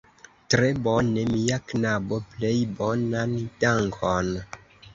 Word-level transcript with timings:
Tre 0.53 0.69
bone, 0.87 1.25
mia 1.33 1.59
knabo, 1.73 2.19
plej 2.33 2.53
bonan 2.81 3.39
dankon! 3.65 4.37